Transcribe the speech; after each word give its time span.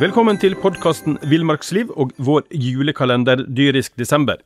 Velkommen 0.00 0.38
til 0.40 0.54
podkasten 0.56 1.18
Villmarksliv 1.28 1.90
og 2.00 2.14
vår 2.16 2.46
julekalender 2.56 3.42
Dyrisk 3.44 3.92
desember. 4.00 4.38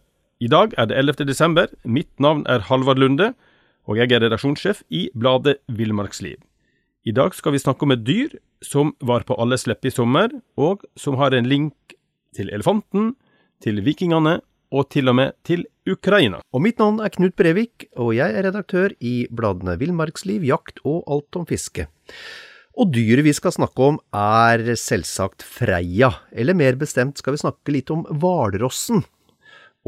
I 0.42 0.48
dag 0.50 0.74
er 0.74 0.88
det 0.90 0.96
11. 0.98 1.26
desember. 1.28 1.70
Mitt 1.84 2.10
navn 2.18 2.42
er 2.50 2.64
Halvard 2.66 2.98
Lunde, 2.98 3.30
og 3.86 4.00
jeg 4.00 4.10
er 4.10 4.24
redaksjonssjef 4.24 4.82
i 4.90 5.06
bladet 5.14 5.58
Villmarksliv. 5.68 6.40
I 7.06 7.14
dag 7.14 7.36
skal 7.38 7.54
vi 7.54 7.62
snakke 7.62 7.86
om 7.86 7.94
et 7.94 8.02
dyr 8.02 8.34
som 8.64 8.90
var 8.98 9.22
på 9.28 9.36
alles 9.38 9.68
leppe 9.70 9.86
i 9.86 9.94
sommer, 9.94 10.34
og 10.58 10.82
som 10.98 11.20
har 11.20 11.36
en 11.36 11.46
link 11.46 11.94
til 12.34 12.50
elefanten, 12.50 13.14
til 13.62 13.78
vikingene 13.86 14.40
og 14.74 14.88
til 14.90 15.08
og 15.08 15.16
med 15.20 15.36
til 15.46 15.62
Ukraina. 15.86 16.42
Og 16.52 16.64
mitt 16.64 16.82
navn 16.82 16.98
er 16.98 17.14
Knut 17.14 17.36
Brevik, 17.38 17.86
og 17.94 18.16
jeg 18.18 18.34
er 18.34 18.48
redaktør 18.48 18.96
i 18.98 19.28
bladene 19.30 19.78
Villmarksliv, 19.78 20.44
Jakt 20.44 20.82
og 20.84 21.04
Alt 21.06 21.38
om 21.38 21.46
fiske. 21.46 21.86
Og 22.76 22.90
dyret 22.92 23.24
vi 23.24 23.32
skal 23.32 23.54
snakke 23.56 23.84
om 23.88 23.96
er 24.12 24.74
selvsagt 24.76 25.40
Freia, 25.40 26.10
eller 26.28 26.56
mer 26.56 26.76
bestemt 26.76 27.16
skal 27.16 27.32
vi 27.32 27.40
snakke 27.40 27.72
litt 27.72 27.92
om 27.92 28.02
hvalrossen. 28.04 29.00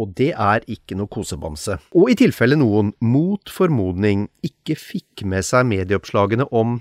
Og 0.00 0.14
det 0.16 0.30
er 0.32 0.64
ikke 0.70 0.96
noe 0.96 1.10
kosebamse. 1.12 1.76
Og 1.92 2.14
i 2.14 2.16
tilfelle 2.16 2.56
noen, 2.56 2.94
mot 3.04 3.52
formodning, 3.52 4.28
ikke 4.46 4.78
fikk 4.78 5.26
med 5.28 5.44
seg 5.44 5.68
medieoppslagene 5.68 6.48
om 6.48 6.78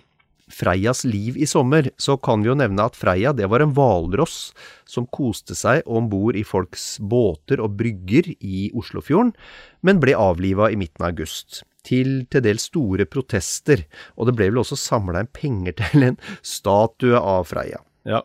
Freias 0.48 1.04
liv 1.04 1.36
i 1.36 1.48
sommer, 1.50 1.90
så 2.00 2.16
kan 2.24 2.40
vi 2.40 2.54
jo 2.54 2.56
nevne 2.56 2.88
at 2.88 2.96
Freia 2.96 3.34
det 3.36 3.50
var 3.52 3.66
en 3.66 3.74
hvalross 3.76 4.54
som 4.88 5.10
koste 5.12 5.58
seg 5.60 5.84
om 5.84 6.08
bord 6.08 6.40
i 6.40 6.46
folks 6.48 6.94
båter 7.04 7.60
og 7.60 7.76
brygger 7.82 8.32
i 8.40 8.70
Oslofjorden, 8.72 9.34
men 9.84 10.00
ble 10.00 10.16
avliva 10.16 10.72
i 10.72 10.80
midten 10.80 11.04
av 11.04 11.12
august 11.12 11.66
til 11.88 12.16
til 12.32 12.44
dels 12.46 12.70
store 12.70 13.08
protester, 13.10 13.86
og 14.16 14.30
det 14.30 14.38
ble 14.38 14.52
vel 14.52 14.64
også 14.64 14.80
samla 14.80 15.24
inn 15.24 15.32
penger 15.34 15.78
til 15.80 16.10
en 16.12 16.20
statue 16.46 17.20
av 17.20 17.48
Freia. 17.50 17.80
Ja, 18.08 18.24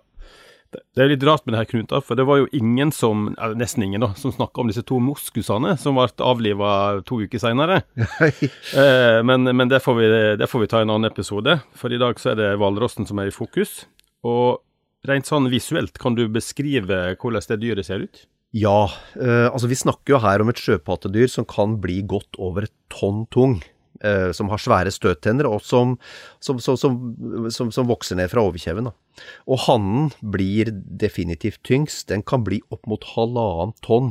det 0.73 1.03
er 1.05 1.11
litt 1.11 1.25
rart 1.27 1.45
med 1.45 1.55
det 1.55 1.63
her, 1.63 1.69
Knut, 1.69 1.93
for 2.07 2.19
det 2.19 2.25
var 2.29 2.41
jo 2.41 2.49
ingen 2.57 2.93
som, 2.95 3.31
nesten 3.59 3.85
ingen 3.85 4.05
da, 4.05 4.13
som 4.17 4.33
snakka 4.33 4.63
om 4.63 4.71
disse 4.71 4.85
to 4.89 4.99
moskusene 5.05 5.75
som 5.81 5.99
ble 5.99 6.09
avliva 6.25 6.73
to 7.09 7.21
uker 7.25 7.43
seinere. 7.43 7.83
eh, 7.99 9.21
men, 9.27 9.51
men 9.53 9.73
det, 9.73 9.83
får 9.85 9.99
vi, 9.99 10.11
det, 10.41 10.49
får 10.49 10.65
vi, 10.65 10.71
ta 10.73 10.81
i 10.81 10.87
en 10.87 10.95
annen 10.95 11.11
episode, 11.11 11.59
for 11.77 11.93
i 11.93 12.01
dag 12.01 12.21
så 12.21 12.33
er 12.33 12.41
det 12.41 12.51
hvalrossen 12.61 13.09
som 13.09 13.21
er 13.21 13.29
i 13.29 13.35
fokus. 13.35 13.83
Og 14.25 14.63
rent 15.09 15.29
sånn 15.29 15.51
visuelt, 15.53 15.99
kan 16.01 16.17
du 16.17 16.25
beskrive 16.33 17.05
hvordan 17.21 17.49
det 17.53 17.63
dyret 17.65 17.89
ser 17.89 18.07
ut? 18.07 18.25
Ja, 18.53 18.91
eh, 19.17 19.49
altså 19.49 19.69
vi 19.71 19.79
snakker 19.81 20.15
jo 20.15 20.23
her 20.23 20.43
om 20.45 20.51
et 20.53 20.61
sjøpattedyr 20.61 21.31
som 21.33 21.49
kan 21.49 21.79
bli 21.81 22.03
godt 22.05 22.37
over 22.37 22.69
et 22.69 22.75
tonn 22.93 23.25
tung. 23.33 23.63
Eh, 24.03 24.33
som 24.35 24.49
har 24.51 24.59
svære 24.59 24.91
støttenner, 24.91 25.47
og 25.47 25.63
som, 25.63 25.95
som, 26.43 26.59
som, 26.59 27.69
som 27.71 27.87
vokser 27.87 28.19
ned 28.19 28.33
fra 28.33 28.43
overkjeven. 28.43 28.89
Da. 28.91 29.23
Og 29.47 29.63
hannen 29.69 30.09
blir 30.35 30.73
definitivt 30.75 31.63
tyngst. 31.63 32.09
Den 32.11 32.25
kan 32.27 32.43
bli 32.43 32.59
opp 32.75 32.89
mot 32.91 33.07
halvannet 33.15 33.79
tonn. 33.87 34.11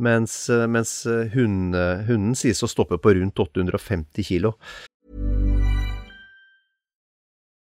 Mens, 0.00 0.46
mens 0.70 1.02
hunden, 1.34 1.74
hunden 2.06 2.36
sies 2.38 2.62
å 2.62 2.70
stoppe 2.70 3.00
på 3.02 3.12
rundt 3.18 3.42
850 3.42 4.24
kilo. 4.30 4.54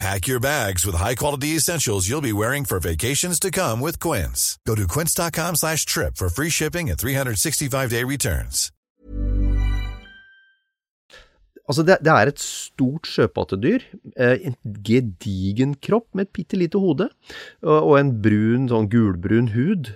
Pack 0.00 0.28
your 0.28 0.38
bags 0.38 0.86
with 0.86 0.94
high-quality 0.94 1.56
essentials 1.56 2.08
you'll 2.08 2.20
be 2.20 2.32
wearing 2.32 2.64
for 2.64 2.78
vacations 2.78 3.40
to 3.40 3.50
come 3.50 3.80
with 3.80 3.98
Quince. 3.98 4.56
Go 4.64 4.76
to 4.76 4.86
quince.com 4.86 5.56
slash 5.56 5.84
trip 5.86 6.14
for 6.14 6.28
free 6.28 6.50
shipping 6.50 6.88
and 6.88 6.96
365-day 6.96 8.04
returns. 8.04 8.70
Altså, 11.68 11.82
det, 11.82 11.98
det, 12.00 12.12
er 12.14 12.30
et 12.30 12.38
stort 12.40 13.10
sjøpattedyr. 13.10 13.82
Eh, 14.16 14.46
en 14.46 14.54
gedigen 14.86 15.74
kropp 15.82 16.06
med 16.14 16.28
et 16.28 16.32
bitte 16.32 16.56
lite 16.56 16.78
hode. 16.78 17.10
Og, 17.66 17.98
en 17.98 18.14
brun, 18.22 18.70
sånn 18.70 18.86
gulbrun 18.88 19.50
hud. 19.52 19.90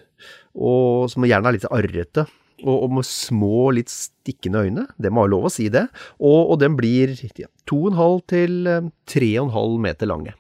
Og, 0.52 1.06
som 1.14 1.24
gjerne 1.30 1.48
er 1.48 1.60
litt 1.60 1.70
arrete. 1.70 2.26
Og, 2.62 2.76
og, 2.76 2.92
med 2.98 3.06
små, 3.08 3.72
litt 3.74 3.90
stikkende 3.90 4.62
øyne. 4.66 4.86
Det 5.02 5.10
må 5.10 5.24
ha 5.24 5.30
lov 5.30 5.48
å 5.48 5.52
si 5.52 5.66
det. 5.72 5.88
Og, 6.22 6.52
og 6.54 6.60
den 6.62 6.78
blir 6.78 7.14
ja, 7.34 7.50
2,5 7.70 8.22
til 8.30 8.70
3,5 9.10 9.76
meter 9.82 10.10
lange. 10.10 10.36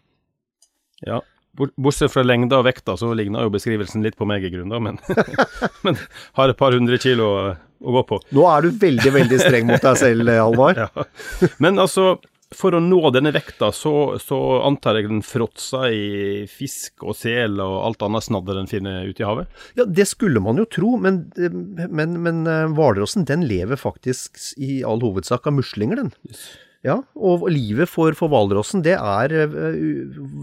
Ja, 1.02 1.18
Bortsett 1.52 2.08
fra 2.14 2.22
lengda 2.24 2.62
og 2.62 2.64
vekta, 2.64 2.94
så 2.96 3.10
ligner 3.12 3.44
jo 3.44 3.52
beskrivelsen 3.52 4.04
litt 4.04 4.16
på 4.16 4.24
meg 4.28 4.44
i 4.46 4.50
grunnen, 4.54 4.86
men, 4.86 4.96
men 5.84 5.98
har 6.38 6.48
et 6.48 6.56
par 6.56 6.72
hundre 6.72 6.96
kilo 7.00 7.26
å 7.28 7.96
gå 7.98 8.02
på. 8.08 8.18
Nå 8.32 8.46
er 8.48 8.64
du 8.64 8.78
veldig, 8.80 9.12
veldig 9.18 9.40
streng 9.42 9.68
mot 9.68 9.84
deg 9.84 9.98
selv, 10.00 10.32
Alvar. 10.32 10.80
Ja. 10.82 11.48
Men 11.60 11.76
altså, 11.82 12.16
for 12.56 12.76
å 12.76 12.82
nå 12.82 13.00
denne 13.14 13.32
vekta, 13.34 13.70
så, 13.74 14.16
så 14.22 14.38
antar 14.66 15.00
jeg 15.00 15.10
den 15.10 15.22
fråtser 15.26 15.88
i 15.92 16.08
fisk 16.50 17.06
og 17.06 17.16
sel 17.18 17.60
og 17.62 17.78
alt 17.86 18.04
annet 18.06 18.26
snadder 18.28 18.60
den 18.60 18.70
finner 18.70 19.08
ute 19.08 19.24
i 19.24 19.28
havet? 19.28 19.62
Ja, 19.78 19.86
det 19.86 20.08
skulle 20.10 20.42
man 20.44 20.60
jo 20.60 20.66
tro, 20.68 20.96
men, 21.02 21.24
men, 21.36 22.18
men 22.24 22.44
hvalrossen 22.76 23.26
den 23.28 23.46
lever 23.48 23.80
faktisk 23.80 24.40
i 24.60 24.82
all 24.86 25.02
hovedsak 25.04 25.48
av 25.48 25.58
muslinger, 25.60 26.02
den. 26.02 26.14
Yes. 26.28 26.46
Ja, 26.82 26.96
og 27.14 27.44
livet 27.46 27.86
for, 27.86 28.10
hvalrossen 28.18 28.82
det 28.82 28.96
er 28.96 29.32
uh, 29.46 29.74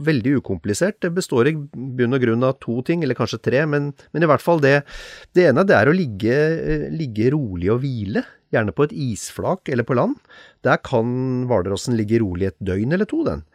veldig 0.07 0.37
ukomplisert. 0.39 1.01
Det 1.03 1.11
består 1.11 1.49
i 1.51 1.55
bunn 1.57 2.15
og 2.15 2.23
grunn 2.23 2.45
av 2.47 2.55
to 2.63 2.77
ting, 2.87 3.03
eller 3.03 3.17
kanskje 3.17 3.41
tre, 3.43 3.65
men, 3.67 3.89
men 4.15 4.23
i 4.23 4.29
hvert 4.29 4.43
fall 4.43 4.63
det. 4.63 4.77
Det 5.35 5.49
ene 5.49 5.67
det 5.67 5.75
er 5.75 5.91
å 5.91 5.95
ligge, 5.95 6.37
uh, 6.55 6.85
ligge 6.95 7.33
rolig 7.35 7.67
og 7.73 7.81
hvile, 7.83 8.23
gjerne 8.55 8.71
på 8.73 8.87
et 8.87 8.95
isflak 9.11 9.67
eller 9.69 9.85
på 9.85 9.99
land. 9.99 10.15
Der 10.67 10.79
kan 10.83 11.11
hvalrossen 11.47 11.95
ligge 11.95 12.19
rolig 12.19 12.49
et 12.49 12.57
døgn 12.59 12.91
eller 12.95 13.07
to, 13.07 13.21
den. 13.23 13.45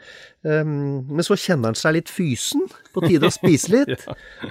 Um, 0.45 1.05
men 1.13 1.25
så 1.27 1.37
kjenner 1.37 1.73
den 1.73 1.77
seg 1.81 1.99
litt 1.99 2.13
fysen, 2.13 2.65
på 2.97 3.03
tide 3.05 3.29
å 3.29 3.35
spise 3.35 3.73
litt. 3.75 4.07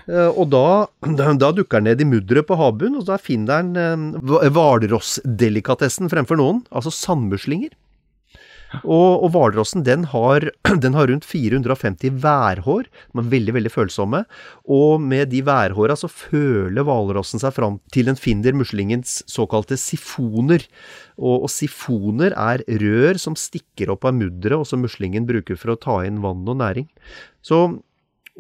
uh, 0.06 0.30
og 0.30 0.52
da, 0.54 0.66
da, 1.02 1.50
dukker 1.50 1.82
den 1.82 1.90
ned 1.90 2.04
i 2.06 2.10
mudderet 2.10 2.50
på 2.50 2.58
havbunnen, 2.60 3.00
og 3.02 3.08
da 3.10 3.18
finner 3.22 3.66
den 3.66 4.22
hvalrossdelikatessen 4.22 6.12
fremfor 6.14 6.38
noen, 6.42 6.62
altså 6.70 6.94
sandmuslinger. 6.94 7.74
Og, 8.82 9.24
og 9.24 9.30
hvalrossen 9.36 9.84
den 9.86 10.08
den 10.84 10.98
har, 10.98 11.08
rundt 11.10 11.28
450 11.28 12.18
værhår, 12.24 12.90
De 12.90 13.22
er 13.22 13.30
veldig 13.36 13.54
veldig 13.54 13.72
følsomme. 13.72 14.24
Og 14.66 15.02
med 15.02 15.30
de 15.30 15.44
værhåra 15.46 15.96
så 16.00 16.10
føler 16.10 16.84
hvalrossen 16.84 17.40
seg 17.40 17.54
fram 17.54 17.80
til 17.94 18.10
den 18.10 18.20
finner 18.20 18.58
muslingens 18.58 19.22
såkalte 19.30 19.78
sifoner. 19.78 20.66
Og, 21.18 21.46
og, 21.46 21.50
sifoner 21.54 22.34
er 22.34 22.66
rør 22.82 23.22
som 23.22 23.38
stikker 23.38 23.94
opp 23.94 24.06
av 24.10 24.18
mudderet, 24.18 24.58
og 24.58 24.68
som 24.68 24.82
muslingen 24.82 25.28
bruker 25.30 25.60
for 25.60 25.76
å 25.76 25.80
ta 25.80 26.02
inn 26.08 26.24
vann 26.24 26.48
og 26.48 26.62
næring. 26.64 26.90
Så 27.46 27.68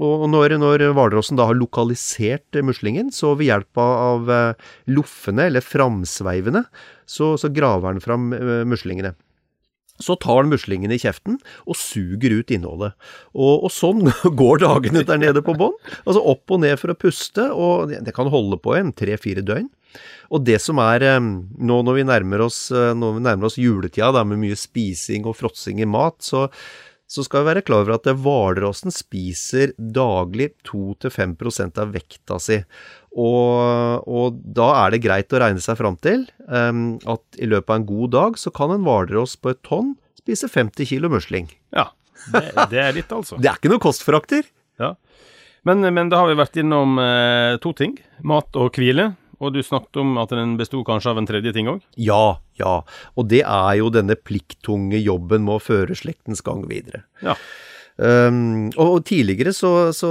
og 0.01 0.23
når, 0.25 0.55
når 0.57 0.87
hvalrossen 0.97 1.37
da 1.37 1.45
har 1.45 1.57
lokalisert 1.57 2.57
muslingen, 2.65 3.11
så 3.13 3.35
ved 3.37 3.51
hjelp 3.51 3.77
av 3.77 4.31
eh, 4.33 4.71
loffene, 4.89 5.45
eller 5.51 5.61
framsveivene, 5.61 6.63
så, 7.05 7.35
så 7.37 7.51
graver 7.53 7.93
den 7.93 8.01
fram 8.01 8.31
eh, 8.33 8.63
muslingene. 8.65 9.11
Så 10.01 10.15
tar 10.17 10.41
han 10.41 10.49
muslingene 10.49 10.95
i 10.97 11.01
kjeften 11.01 11.37
og 11.69 11.77
suger 11.77 12.39
ut 12.39 12.51
innholdet. 12.53 12.95
Og, 13.35 13.67
og 13.67 13.71
sånn 13.73 14.07
går 14.41 14.63
dagene 14.65 15.05
der 15.05 15.21
nede 15.21 15.43
på 15.45 15.55
bånn. 15.57 15.75
Altså 16.03 16.23
opp 16.33 16.53
og 16.53 16.63
ned 16.63 16.79
for 16.81 16.93
å 16.93 16.97
puste, 16.97 17.49
og 17.53 17.93
det 17.93 18.15
kan 18.15 18.31
holde 18.33 18.59
på 18.61 18.75
en 18.79 18.93
tre-fire 18.95 19.45
døgn. 19.45 19.69
Og 20.33 20.41
det 20.47 20.57
som 20.63 20.79
er 20.81 21.05
nå 21.21 21.81
når 21.85 21.99
vi 21.99 22.07
nærmer 22.09 22.47
oss, 22.47 22.65
eh, 22.73 22.93
vi 22.97 23.21
nærmer 23.21 23.49
oss 23.49 23.59
juletida 23.61 24.09
da, 24.15 24.23
med 24.25 24.41
mye 24.41 24.57
spising 24.57 25.27
og 25.29 25.37
fråtsing 25.37 25.83
i 25.83 25.89
mat, 25.89 26.17
så, 26.25 26.47
så 27.05 27.25
skal 27.25 27.43
vi 27.43 27.51
være 27.51 27.65
klar 27.67 27.85
over 27.85 27.99
at 27.99 28.09
hvalrossen 28.09 28.93
spiser 28.93 29.75
daglig 29.77 30.53
2-5% 30.69 31.77
av 31.83 31.93
vekta 31.93 32.39
si. 32.41 32.63
Og, 33.13 34.07
og, 34.09 34.39
da 34.57 34.71
er 34.81 34.95
det 34.95 35.03
greit 35.03 35.33
å 35.33 35.41
regne 35.43 35.61
seg 35.61 35.77
fram 35.77 35.99
til 36.01 36.25
um, 36.49 36.95
at 37.05 37.37
i 37.37 37.49
løpet 37.49 37.69
av 37.69 37.77
en 37.77 37.89
god 37.89 38.13
dag 38.15 38.39
så 38.41 38.49
kan 38.55 38.73
en 38.73 38.85
hvalross 38.87 39.35
på 39.37 39.53
et 39.53 39.61
tonn 39.65 39.93
spise 40.17 40.49
50 40.49 40.89
kilo 40.89 41.11
musling. 41.13 41.51
Ja, 41.75 41.91
det, 42.33 42.45
det 42.71 42.81
er 42.81 42.95
litt, 42.95 43.11
altså. 43.13 43.37
Det 43.41 43.51
er 43.51 43.59
ikke 43.59 43.73
noe 43.73 43.83
kostforakter. 43.83 44.47
Ja. 44.81 44.95
Men, 45.67 45.85
men 45.95 46.09
da 46.11 46.23
har 46.23 46.31
vi 46.31 46.39
vært 46.39 46.57
innom 46.59 46.97
eh, 46.99 47.57
to 47.63 47.71
ting. 47.77 47.99
Mat 48.25 48.57
og 48.59 48.73
hvile. 48.79 49.13
Og 49.43 49.51
du 49.55 49.59
snakket 49.65 49.99
om 49.99 50.15
at 50.21 50.31
den 50.31 50.55
besto 50.59 50.81
kanskje 50.87 51.11
av 51.11 51.19
en 51.19 51.27
tredje 51.27 51.51
ting 51.55 51.67
òg? 51.71 51.83
Ja, 51.99 52.39
ja. 52.59 52.79
Og 53.19 53.27
det 53.31 53.41
er 53.43 53.73
jo 53.79 53.91
denne 53.91 54.15
plikttunge 54.15 54.99
jobben 55.01 55.43
med 55.47 55.57
å 55.57 55.63
føre 55.63 55.97
slektens 55.99 56.43
gang 56.45 56.63
videre. 56.69 57.03
Ja. 57.23 57.35
Um, 57.93 58.71
og 58.81 59.03
tidligere, 59.05 59.51
så, 59.53 59.91
så, 59.93 60.09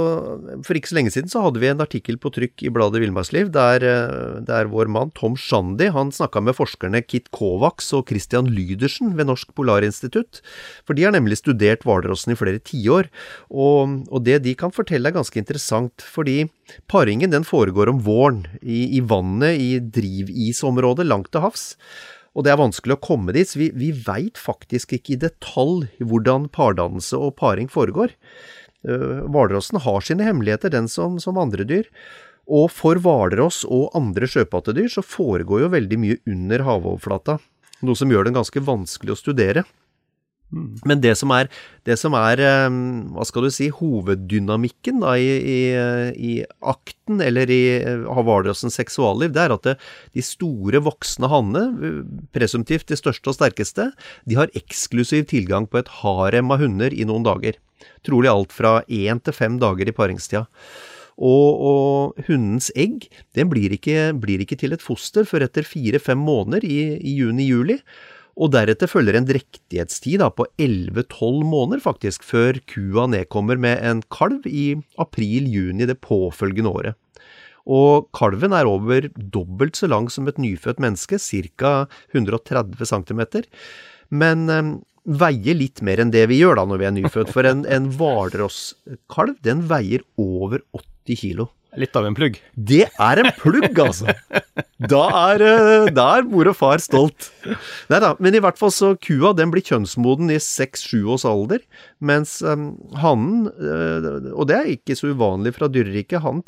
for 0.63 0.77
ikke 0.77 0.87
så 0.87 0.95
lenge 0.95 1.11
siden, 1.11 1.27
så 1.27 1.41
hadde 1.43 1.59
vi 1.59 1.67
en 1.67 1.83
artikkel 1.83 2.15
på 2.21 2.31
trykk 2.31 2.63
i 2.63 2.71
bladet 2.71 3.01
Villmarksliv 3.03 3.49
der, 3.51 3.83
eh, 3.83 4.37
der 4.47 4.69
vår 4.71 4.87
mann 4.87 5.11
Tom 5.17 5.35
Shandy 5.35 5.89
han 5.91 6.13
snakka 6.15 6.39
med 6.39 6.55
forskerne 6.55 7.03
Kit 7.03 7.27
Kovacs 7.35 7.91
og 7.97 8.07
Christian 8.07 8.47
Lydersen 8.47 9.11
ved 9.17 9.27
Norsk 9.27 9.51
Polarinstitutt. 9.57 10.39
For 10.87 10.95
de 10.95 11.03
har 11.03 11.15
nemlig 11.15 11.41
studert 11.41 11.83
hvalrossen 11.83 12.31
i 12.31 12.39
flere 12.39 12.63
tiår, 12.63 13.11
og, 13.51 13.99
og 14.07 14.23
det 14.23 14.39
de 14.47 14.55
kan 14.55 14.71
fortelle 14.71 15.11
er 15.11 15.19
ganske 15.19 15.43
interessant. 15.43 16.07
Fordi 16.07 16.45
paringen 16.87 17.35
den 17.35 17.43
foregår 17.43 17.91
om 17.91 17.99
våren, 18.07 18.45
i, 18.63 18.95
i 18.95 19.03
vannet 19.03 19.59
i 19.59 19.71
drivisområdet 19.83 21.09
langt 21.09 21.33
til 21.35 21.43
havs. 21.43 21.73
Og 22.33 22.45
det 22.45 22.53
er 22.53 22.61
vanskelig 22.61 22.97
å 22.97 23.03
komme 23.03 23.35
dit, 23.35 23.49
så 23.49 23.59
vi, 23.61 23.69
vi 23.77 23.91
veit 23.93 24.39
faktisk 24.41 24.95
ikke 24.97 25.15
i 25.15 25.21
detalj 25.21 25.87
hvordan 26.01 26.49
pardannelse 26.53 27.19
og 27.19 27.35
paring 27.37 27.69
foregår. 27.69 28.15
Hvalrossen 28.83 29.77
uh, 29.79 29.85
har 29.85 30.03
sine 30.03 30.25
hemmeligheter, 30.25 30.73
den 30.73 30.89
som, 30.91 31.19
som 31.21 31.37
andre 31.39 31.67
dyr. 31.67 31.89
Og 32.49 32.67
for 32.73 32.99
hvalross 32.99 33.61
og 33.69 33.93
andre 33.95 34.27
sjøpattedyr 34.27 34.89
så 34.91 35.05
foregår 35.05 35.63
jo 35.63 35.71
veldig 35.75 35.99
mye 36.01 36.19
under 36.27 36.65
havoverflata, 36.67 37.37
noe 37.85 37.99
som 37.99 38.11
gjør 38.11 38.27
den 38.27 38.35
ganske 38.35 38.65
vanskelig 38.65 39.15
å 39.15 39.19
studere. 39.19 39.63
Men 40.85 41.01
det 41.03 41.15
som 41.19 41.31
er, 41.35 41.49
det 41.87 41.97
som 41.99 42.15
er 42.17 42.41
hva 42.43 43.25
skal 43.27 43.47
du 43.47 43.51
si, 43.53 43.69
hoveddynamikken 43.73 45.01
da, 45.03 45.15
i, 45.17 45.33
i, 45.39 45.59
i, 46.13 46.33
akten, 46.59 47.21
eller 47.25 47.51
i 47.51 47.61
hvalrossens 48.05 48.77
seksualliv, 48.79 49.33
det 49.35 49.43
er 49.43 49.55
at 49.55 49.67
det, 49.67 49.75
de 50.15 50.25
store 50.25 50.83
voksne 50.85 51.29
hannene, 51.31 51.91
presumptivt 52.35 52.89
de 52.91 52.99
største 52.99 53.33
og 53.33 53.39
sterkeste, 53.39 53.89
de 54.29 54.39
har 54.39 54.53
eksklusiv 54.57 55.27
tilgang 55.31 55.67
på 55.69 55.81
et 55.81 55.91
harem 56.03 56.53
av 56.53 56.63
hunder 56.63 56.95
i 56.95 57.07
noen 57.09 57.25
dager. 57.25 57.59
Trolig 58.07 58.31
alt 58.31 58.55
fra 58.55 58.79
én 58.87 59.21
til 59.23 59.35
fem 59.35 59.59
dager 59.61 59.89
i 59.89 59.95
paringstida. 59.95 60.47
Og, 61.13 61.49
og, 61.61 62.23
hundens 62.27 62.71
egg 62.79 63.05
den 63.37 63.51
blir 63.51 63.75
ikke, 63.75 64.13
blir 64.17 64.41
ikke 64.41 64.57
til 64.57 64.73
et 64.73 64.81
foster 64.81 65.27
før 65.29 65.45
etter 65.45 65.67
fire-fem 65.67 66.17
måneder 66.17 66.65
i, 66.65 66.79
i 66.97 67.13
juni-juli. 67.19 67.77
Og 68.33 68.49
deretter 68.53 68.89
følger 68.89 69.19
en 69.19 69.27
drektighetstid 69.29 70.21
da, 70.23 70.31
på 70.33 70.47
11-12 70.57 71.43
måneder, 71.45 71.83
faktisk, 71.83 72.25
før 72.25 72.57
kua 72.69 73.05
nedkommer 73.11 73.59
med 73.61 73.81
en 73.85 74.01
kalv 74.13 74.47
i 74.49 74.73
april-juni 75.01 75.85
det 75.89 75.99
påfølgende 76.01 76.71
året. 76.73 76.97
Og 77.63 78.09
kalven 78.15 78.55
er 78.57 78.67
over 78.67 79.07
dobbelt 79.15 79.77
så 79.79 79.87
lang 79.87 80.09
som 80.11 80.27
et 80.27 80.41
nyfødt 80.41 80.81
menneske, 80.83 81.19
ca. 81.21 81.85
130 82.11 82.89
cm, 82.89 83.21
men 84.11 84.49
eh, 84.49 84.73
veier 85.03 85.57
litt 85.59 85.83
mer 85.85 86.01
enn 86.01 86.11
det 86.11 86.25
vi 86.31 86.41
gjør 86.41 86.59
da 86.59 86.67
når 86.67 86.81
vi 86.81 86.89
er 86.89 86.95
nyfødt. 86.97 87.31
For 87.31 87.47
en, 87.47 87.63
en 87.69 87.91
hvalrosskalv, 87.93 89.37
den 89.45 89.67
veier 89.69 90.03
over 90.19 90.65
80 90.73 91.21
kilo. 91.21 91.51
Litt 91.79 91.95
av 91.97 92.05
en 92.05 92.15
plugg. 92.17 92.37
Det 92.53 92.85
er 92.85 93.21
en 93.23 93.31
plugg, 93.39 93.79
altså! 93.81 94.13
Da 94.83 95.03
er, 95.31 95.41
eh, 95.47 95.85
da 95.95 96.05
er 96.17 96.25
mor 96.27 96.49
og 96.49 96.57
far 96.59 96.81
stolt. 96.83 97.29
Nei 97.91 97.99
da, 98.03 98.11
men 98.23 98.35
i 98.35 98.41
hvert 98.43 98.57
fall 98.59 98.71
så 98.73 98.91
kua 98.99 99.31
den 99.37 99.51
blir 99.53 99.63
kjønnsmoden 99.63 100.31
i 100.33 100.39
seks-sju 100.43 101.05
års 101.13 101.23
alder, 101.27 101.61
mens 102.03 102.35
um, 102.43 102.73
hannen, 102.99 103.47
uh, 103.47 104.33
og 104.33 104.49
det 104.49 104.57
er 104.57 104.71
ikke 104.73 104.97
så 104.99 105.13
uvanlig 105.13 105.53
fra 105.55 105.69
dyreriket, 105.71 106.19
han 106.23 106.43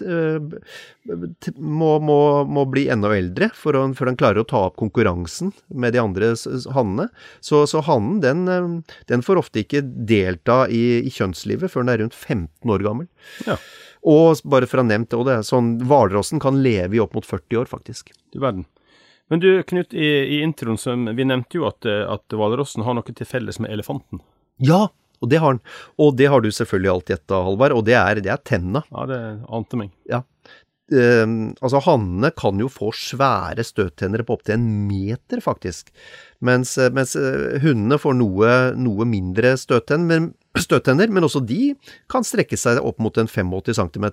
må, 1.56 1.92
må, 2.04 2.19
må, 2.50 2.66
bli 2.72 2.88
enda 2.92 3.13
eldre 3.16 3.50
for 3.56 3.77
å, 3.77 3.86
før 3.95 4.12
den 4.12 4.19
klarer 4.19 4.42
å 4.42 4.50
ta 4.50 4.66
opp 4.68 4.77
konkurransen 4.81 5.54
med 5.69 5.95
de 5.95 6.01
andre 6.01 6.33
hannene. 6.75 7.07
Så, 7.45 7.63
så 7.69 7.83
hannen 7.86 8.19
den, 8.25 8.45
den, 9.12 9.25
får 9.25 9.45
ofte 9.45 9.63
ikke 9.63 9.86
delta 9.86 10.66
i, 10.68 11.06
i 11.06 11.13
kjønnslivet 11.13 11.72
før 11.72 11.86
den 11.86 11.94
er 11.94 12.04
rundt 12.04 12.18
15 12.18 12.75
år 12.75 12.86
gammel. 12.86 13.10
Ja. 13.48 13.60
Og 14.06 14.42
bare 14.46 14.69
for 14.69 14.80
å 14.80 14.86
ha 14.86 14.90
nevnt 14.92 15.10
det, 15.10 15.18
og 15.18 15.25
det 15.28 15.40
er 15.40 15.48
sånn 15.48 15.75
hvalrossen 15.90 16.42
kan 16.44 16.60
leve 16.62 16.98
i 16.98 17.02
opp 17.02 17.16
mot 17.18 17.25
40 17.25 17.62
år, 17.63 17.69
faktisk. 17.72 18.12
Du 18.34 18.40
verden. 18.44 18.68
Men 19.34 19.42
du, 19.42 19.50
Knut, 19.66 19.94
i, 19.98 20.10
i 20.38 20.42
introen 20.46 20.78
så 20.78 20.94
vi 21.18 21.25
nevnte 21.25 21.57
jo 21.57 21.66
at, 21.66 21.86
at 21.86 22.36
hvalrossen 22.38 22.86
har 22.86 22.98
noe 22.98 23.16
til 23.18 23.25
felles 23.25 23.57
med 23.63 23.74
elefanten. 23.74 24.22
Ja, 24.62 24.86
og 25.24 25.31
det 25.31 25.42
har 25.42 25.56
den. 25.56 25.63
Og 26.02 26.13
det 26.19 26.30
har 26.30 26.44
du 26.44 26.52
selvfølgelig 26.54 26.92
alltid 26.92 27.16
gjetta, 27.16 27.42
Halvard, 27.48 27.74
og 27.74 27.88
det 27.88 27.98
er, 27.98 28.22
det 28.22 28.34
er 28.34 28.46
tenna. 28.46 28.86
Ja, 28.92 29.07
det 29.10 29.19
ante 29.57 29.81
meg. 29.81 29.92
Ja. 30.12 30.22
Uh, 30.94 31.50
altså, 31.66 31.81
hannene 31.81 32.30
kan 32.38 32.62
jo 32.62 32.69
få 32.69 32.92
svære 32.94 33.66
støttennere 33.66 34.25
på 34.28 34.38
opptil 34.38 34.60
en 34.60 34.68
meter, 34.86 35.42
faktisk. 35.42 35.90
Mens, 36.46 36.75
mens 36.94 37.16
uh, 37.18 37.58
hundene 37.63 37.98
får 38.01 38.19
noe, 38.22 38.56
noe 38.78 39.10
mindre 39.10 39.56
støttenn. 39.58 40.06
men 40.12 40.34
støttenner, 40.62 41.12
men 41.12 41.28
også 41.28 41.44
de 41.46 41.74
kan 42.12 42.25
strekke 42.25 42.60
seg 42.60 42.81
opp 42.84 43.02
mot 43.04 43.18
en 43.22 43.30
85 43.31 43.80
cm. 43.80 44.07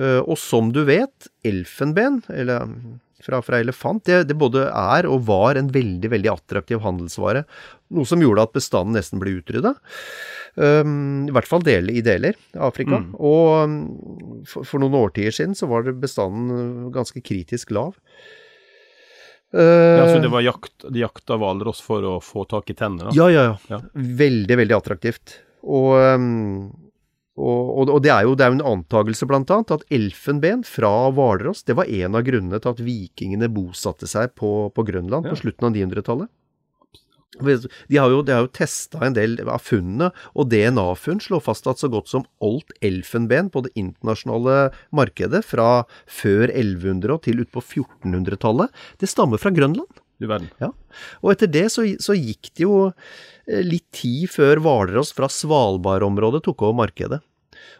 Eh, 0.00 0.20
og 0.20 0.36
som 0.40 0.72
du 0.74 0.82
vet, 0.88 1.28
elfenben, 1.46 2.22
eller 2.32 2.68
fra, 3.24 3.40
fra 3.44 3.60
elefant, 3.62 4.04
det, 4.04 4.24
det, 4.28 4.36
både 4.38 4.66
er 4.68 5.08
og 5.08 5.24
var 5.28 5.58
en 5.58 5.70
veldig, 5.72 6.10
veldig 6.12 6.30
attraktiv 6.34 6.82
handelsvare. 6.84 7.44
Noe 7.94 8.08
som 8.08 8.22
gjorde 8.22 8.44
at 8.44 8.54
bestanden 8.56 8.98
nesten 8.98 9.22
ble 9.22 9.38
utrydda. 9.38 9.74
Um, 10.54 11.24
I 11.30 11.34
hvert 11.34 11.48
fall 11.48 11.64
dele, 11.66 11.94
i 11.94 12.04
deler 12.04 12.36
av 12.54 12.68
Afrika. 12.68 13.00
Mm. 13.00 13.14
Og 13.16 13.48
um, 13.64 13.78
for, 14.50 14.66
for, 14.66 14.82
noen 14.82 14.98
årtier 14.98 15.34
siden 15.34 15.56
så 15.58 15.70
var 15.70 15.88
bestanden 15.98 16.90
ganske 16.94 17.22
kritisk 17.24 17.72
lav. 17.74 17.96
Ja, 19.54 20.06
Så 20.10 20.18
det 20.22 20.30
var 20.32 20.42
jakt, 20.42 20.72
de 20.90 21.02
jakta 21.04 21.36
hvalross 21.38 21.82
for 21.84 22.02
å 22.02 22.14
få 22.24 22.42
tak 22.50 22.72
i 22.72 22.78
tennene? 22.78 23.12
Ja, 23.14 23.28
ja, 23.30 23.52
ja, 23.70 23.78
Veldig, 23.94 24.56
veldig 24.58 24.76
attraktivt. 24.76 25.38
Og, 25.62 25.94
um, 25.94 26.72
og, 27.34 27.88
og, 27.88 27.98
det 28.04 28.12
er 28.14 28.26
jo 28.26 28.36
det 28.38 28.46
er 28.46 28.54
en 28.54 28.66
antakelse, 28.74 29.26
blant 29.30 29.50
annet, 29.54 29.72
at 29.74 29.86
elfenben 29.94 30.62
fra 30.66 30.92
hvalross 31.14 31.64
det 31.66 31.78
var 31.78 31.90
en 31.90 32.18
av 32.18 32.26
grunnene 32.26 32.60
til 32.62 32.74
at 32.74 32.82
vikingene 32.84 33.50
bosatte 33.52 34.10
seg 34.10 34.34
på, 34.38 34.52
på 34.74 34.86
Grønland 34.86 35.26
ja. 35.26 35.34
på 35.34 35.42
slutten 35.42 35.70
av 35.70 35.74
900-tallet. 35.74 36.30
De 37.40 37.98
har 37.98 38.12
jo, 38.12 38.22
de 38.26 38.36
jo 38.44 38.50
testa 38.54 39.00
en 39.06 39.16
del 39.16 39.36
av 39.42 39.62
funnene, 39.64 40.10
og 40.34 40.50
DNA-funn 40.52 41.22
slår 41.22 41.42
fast 41.44 41.66
at 41.70 41.82
så 41.82 41.90
godt 41.92 42.10
som 42.12 42.26
alt 42.44 42.70
elfenben 42.84 43.50
på 43.52 43.64
det 43.66 43.74
internasjonale 43.78 44.70
markedet 44.94 45.42
fra 45.46 45.84
før 46.06 46.48
1100 46.50 47.14
og 47.16 47.22
til 47.26 47.42
utpå 47.44 47.62
1400-tallet, 47.62 48.72
det 49.00 49.10
stammer 49.10 49.42
fra 49.42 49.54
Grønland. 49.54 50.02
Du 50.22 50.28
verden. 50.30 50.50
Ja. 50.62 50.70
Og 51.24 51.32
etter 51.32 51.50
det 51.50 51.66
så, 51.74 51.84
så, 51.98 52.14
gikk 52.14 52.52
det 52.54 52.62
jo 52.62 52.74
eh, 52.86 53.62
litt 53.66 53.88
tid 53.96 54.30
før 54.30 54.62
hvalross 54.62 55.10
fra 55.16 55.26
Svalbard-området 55.26 56.44
tok 56.46 56.62
over 56.68 56.84
markedet. 56.84 57.18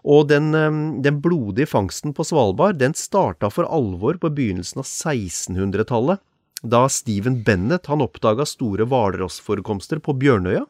Og 0.02 0.26
den, 0.32 0.50
eh, 0.58 0.80
den, 1.04 1.20
blodige 1.23 1.70
fangsten 1.70 2.14
på 2.16 2.26
Svalbard, 2.26 2.80
den 2.82 2.96
starta 2.99 3.52
for 3.54 3.70
alvor 3.70 4.18
på 4.18 4.32
begynnelsen 4.34 4.82
av 4.82 4.88
1600-tallet 4.90 6.23
da 6.64 6.87
Steven 6.88 7.42
Bennett 7.44 7.90
han 7.92 8.04
oppdaga 8.04 8.47
store 8.49 8.87
hvalrossforekomster 8.88 10.00
på 10.04 10.16
Bjørnøya. 10.21 10.64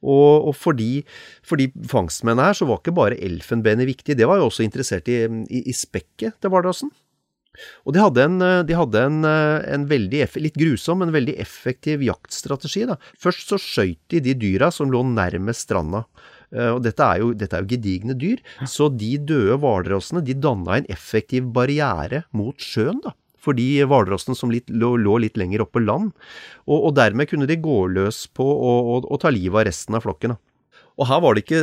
Og, 0.00 0.48
og 0.48 0.54
for, 0.56 0.76
de, 0.76 1.02
for 1.44 1.60
de 1.60 1.68
fangstmennene 1.90 2.48
her 2.48 2.56
så 2.56 2.68
var 2.68 2.80
ikke 2.80 2.96
bare 2.96 3.20
elfenbenet 3.20 3.88
viktig, 3.90 4.16
det 4.16 4.28
var 4.28 4.40
jo 4.40 4.48
også 4.48 4.64
interessert 4.64 5.10
i, 5.12 5.22
i, 5.28 5.60
i 5.68 5.76
spekket 5.76 6.40
til 6.40 6.52
hvalrossen. 6.52 6.92
Og 7.84 7.92
de 7.92 8.00
hadde, 8.00 8.24
en, 8.24 8.40
de 8.64 8.76
hadde 8.78 9.02
en, 9.04 9.20
en, 9.26 9.84
veldig, 9.90 10.22
litt 10.40 10.56
grusom, 10.56 11.02
men 11.02 11.12
veldig 11.12 11.34
effektiv 11.42 12.00
jaktstrategi. 12.06 12.86
Da. 12.88 12.96
Først 13.20 13.52
så 13.52 13.58
skøyt 13.60 14.00
de 14.14 14.22
de 14.24 14.36
dyra 14.38 14.70
som 14.72 14.88
lå 14.92 15.02
nærmest 15.10 15.66
stranda. 15.66 16.06
Eh, 16.54 16.70
og 16.72 16.80
dette 16.86 17.04
er 17.04 17.20
jo, 17.22 17.32
dette 17.36 17.58
er 17.58 17.66
jo 17.66 17.72
gedigne 17.74 18.16
dyr, 18.16 18.40
så 18.70 18.88
de 18.88 19.16
døde 19.18 19.58
hvalrossene 19.60 20.22
de 20.24 20.38
danna 20.38 20.80
en 20.80 20.88
effektiv 20.94 21.50
barriere 21.54 22.24
mot 22.32 22.56
sjøen. 22.56 23.02
da 23.04 23.14
for 23.40 23.56
de 23.56 23.68
hvalrossene 23.88 24.36
som 24.36 24.52
litt, 24.52 24.68
lå, 24.68 24.94
lå, 25.00 25.16
litt 25.24 25.40
lenger 25.40 25.64
oppe 25.64 25.78
på 25.78 25.86
land, 25.86 26.12
og, 26.66 26.76
og, 26.76 26.94
dermed 26.98 27.30
kunne 27.30 27.48
de 27.48 27.58
gå 27.60 27.80
løs 27.94 28.26
på 28.36 28.44
å 28.44 29.20
ta 29.20 29.32
livet 29.32 29.62
av 29.62 29.68
resten 29.70 29.96
av 29.98 30.04
flokken. 30.04 30.36
Og 31.00 31.08
her 31.08 31.22
var, 31.24 31.38
ikke, 31.40 31.60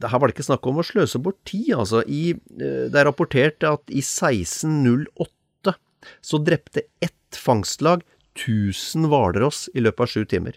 her 0.00 0.20
var, 0.20 0.30
det 0.30 0.36
ikke, 0.36 0.46
snakk 0.46 0.68
om 0.70 0.80
å 0.80 0.86
sløse 0.86 1.20
bort 1.20 1.38
tid. 1.48 1.74
Altså, 1.76 2.00
i, 2.08 2.30
eh, 2.56 2.86
det 2.88 2.96
er 2.96 3.08
rapportert 3.08 3.66
at 3.68 3.84
i 3.92 4.00
1608 4.00 5.74
så 6.24 6.40
drepte 6.40 6.86
ett 7.04 7.36
fangstlag 7.36 8.06
1000 8.38 9.10
hvalross 9.10 9.66
i 9.74 9.84
løpet 9.84 10.06
av 10.06 10.12
sju 10.14 10.24
timer. 10.30 10.56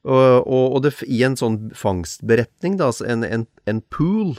Og, 0.00 0.48
og, 0.48 0.78
det, 0.86 0.94
i 1.12 1.20
en 1.26 1.36
sånn 1.36 1.58
fangstberetning, 1.76 2.78
da, 2.80 2.88
altså 2.88 3.04
en, 3.12 3.22
en, 3.26 3.44
en 3.68 3.82
pool, 3.92 4.32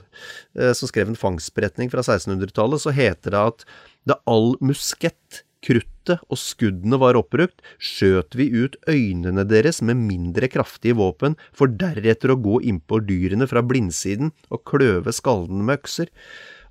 eh, 0.57 0.73
som 0.77 0.89
skrev 0.89 1.11
en 1.11 1.19
fangstberetning 1.19 1.91
fra 1.93 2.01
1600-tallet, 2.01 2.81
så 2.81 2.93
heter 2.97 3.35
det 3.35 3.43
at 3.53 3.65
det 4.09 4.17
all 4.25 4.55
muskett 4.65 5.43
krutt 5.63 5.87
ute 6.01 6.15
og 6.33 6.37
skuddene 6.41 6.97
var 6.97 7.13
oppbrukt, 7.19 7.59
skjøt 7.77 8.33
vi 8.33 8.47
ut 8.63 8.73
øynene 8.89 9.43
deres 9.45 9.83
med 9.85 9.99
mindre 10.01 10.47
kraftige 10.49 10.95
våpen, 10.97 11.35
for 11.53 11.69
deretter 11.69 12.33
å 12.33 12.39
gå 12.41 12.55
innpå 12.65 12.97
dyrene 13.05 13.45
fra 13.45 13.61
blindsiden 13.61 14.31
og 14.49 14.63
kløve 14.65 15.13
skallene 15.13 15.61
med 15.67 15.77
økser. 15.77 16.09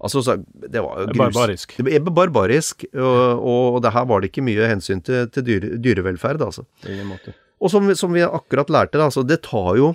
Altså, 0.03 0.25
det 0.67 0.83
var 0.83 1.05
jo 1.05 1.07
grus. 1.13 1.21
Barbarisk. 1.21 1.77
Det 1.79 1.85
ble 2.03 2.15
barbarisk, 2.17 2.85
og, 2.97 3.47
og 3.53 3.79
det 3.85 3.93
her 3.95 4.09
var 4.11 4.21
det 4.25 4.33
ikke 4.33 4.43
mye 4.51 4.67
hensyn 4.73 5.03
til, 5.07 5.29
til 5.31 5.47
dyre, 5.47 5.77
dyrevelferd, 5.79 6.43
altså. 6.49 6.67
Ingen 6.89 7.07
måte. 7.13 7.37
Og 7.61 7.71
som, 7.71 7.87
vi- 7.87 7.95
som 8.03 8.11
vi 8.17 8.27
akkurat 8.27 8.71
lærte, 8.73 8.99
altså, 9.05 9.23
det 9.23 9.43
tar 9.47 9.77
jo 9.79 9.93